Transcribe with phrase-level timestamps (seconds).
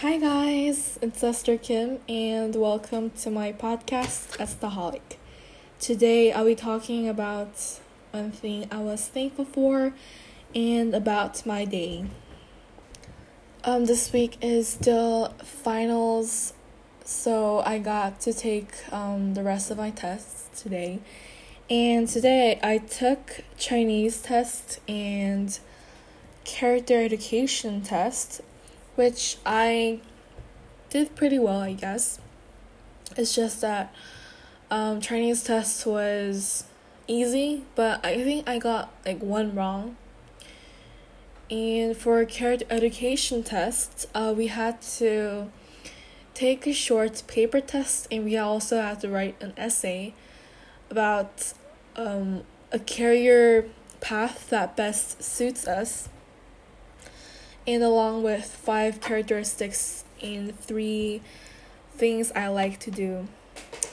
[0.00, 5.18] Hi guys, it's Esther Kim and welcome to my podcast Estaholic.
[5.78, 7.52] Today I'll be talking about
[8.10, 9.92] one thing I was thankful for
[10.54, 12.06] and about my day.
[13.62, 16.54] Um this week is still finals
[17.04, 21.00] so I got to take um the rest of my tests today.
[21.68, 25.58] And today I took Chinese test and
[26.44, 28.40] character education test
[29.00, 29.98] which I
[30.90, 32.18] did pretty well, I guess.
[33.16, 33.94] It's just that
[34.70, 36.64] um, Chinese test was
[37.08, 39.96] easy, but I think I got like one wrong.
[41.50, 45.50] And for character education test, uh, we had to
[46.34, 50.12] take a short paper test, and we also had to write an essay
[50.90, 51.54] about
[51.96, 53.64] um, a career
[54.02, 56.10] path that best suits us
[57.66, 61.22] and along with five characteristics and three
[61.96, 63.28] things I like to do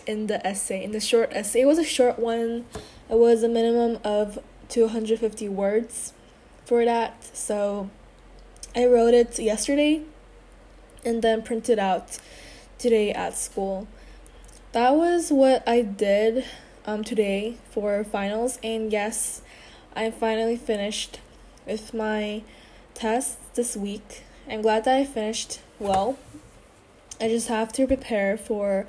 [0.06, 0.84] in the essay.
[0.84, 2.66] In the short essay, it was a short one.
[3.10, 6.14] It was a minimum of 250 words
[6.66, 7.24] for that.
[7.36, 7.90] So
[8.76, 10.04] I wrote it yesterday
[11.04, 12.20] and then printed out
[12.78, 13.88] today at school.
[14.74, 16.46] That was what I did
[16.86, 19.42] um, today for finals, and yes,
[19.96, 21.20] I finally finished
[21.66, 22.44] with my
[22.98, 24.24] tests this week.
[24.50, 26.18] I'm glad that I finished well.
[27.22, 28.88] I just have to prepare for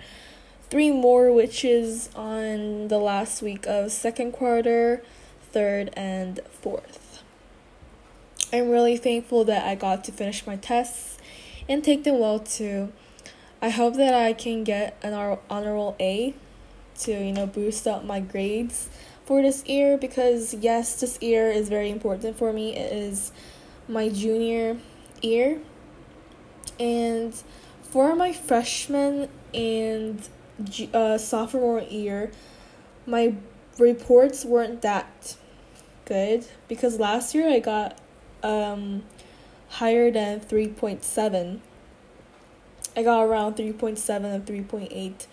[0.71, 5.03] three more, which is on the last week of second quarter,
[5.53, 7.23] third, and fourth.
[8.51, 11.19] I'm really thankful that I got to finish my tests
[11.69, 12.91] and take them well too.
[13.61, 15.13] I hope that I can get an
[15.51, 16.35] honorable A
[17.01, 18.89] to, you know, boost up my grades
[19.27, 22.75] for this year because yes, this year is very important for me.
[22.75, 23.33] It is
[23.89, 24.77] my junior
[25.23, 25.61] year.
[26.79, 27.35] And
[27.83, 30.29] for my freshman and
[30.93, 32.31] uh, sophomore year,
[33.07, 33.35] my
[33.79, 35.37] reports weren't that
[36.05, 37.99] good because last year I got
[38.43, 39.05] um,
[39.69, 41.61] higher than 3.7.
[42.97, 45.27] I got around 3.7 and 3.8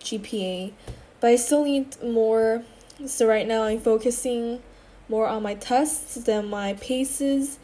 [0.00, 0.72] GPA,
[1.20, 2.64] but I still need more.
[3.06, 4.62] So right now I'm focusing
[5.08, 7.58] more on my tests than my paces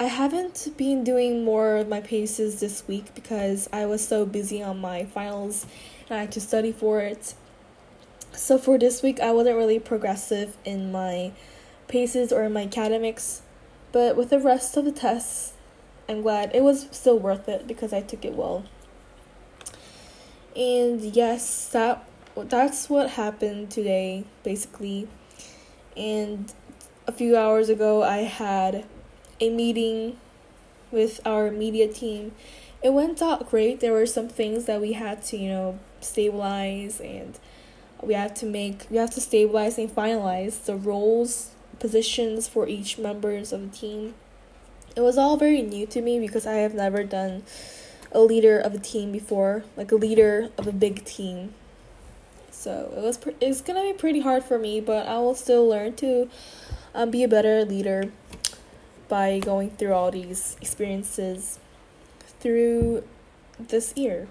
[0.00, 4.62] I haven't been doing more of my paces this week because I was so busy
[4.62, 5.66] on my finals
[6.08, 7.34] and I had to study for it.
[8.32, 11.32] So for this week, I wasn't really progressive in my
[11.88, 13.42] paces or in my academics,
[13.90, 15.54] but with the rest of the tests,
[16.08, 18.66] I'm glad it was still worth it because I took it well.
[20.54, 25.08] And yes, that that's what happened today basically.
[25.96, 26.52] And
[27.08, 28.84] a few hours ago, I had
[29.40, 30.18] a meeting
[30.90, 32.32] with our media team.
[32.82, 33.80] It went out great.
[33.80, 37.38] There were some things that we had to, you know, stabilize and
[38.02, 42.98] we had to make we have to stabilize and finalize the roles, positions for each
[42.98, 44.14] members of the team.
[44.96, 47.42] It was all very new to me because I have never done
[48.12, 51.54] a leader of a team before, like a leader of a big team.
[52.50, 55.68] So it was pre- it's gonna be pretty hard for me, but I will still
[55.68, 56.28] learn to
[56.94, 58.10] um, be a better leader
[59.08, 61.58] by going through all these experiences
[62.40, 63.04] through
[63.58, 64.28] this year.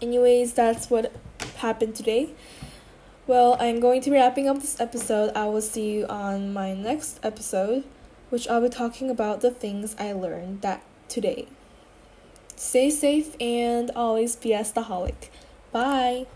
[0.00, 1.12] Anyways, that's what
[1.56, 2.30] happened today.
[3.26, 5.32] Well, I'm going to be wrapping up this episode.
[5.36, 7.84] I will see you on my next episode,
[8.30, 11.46] which I'll be talking about the things I learned that today.
[12.56, 15.28] Stay safe and always be a staholic.
[15.72, 16.26] Bye.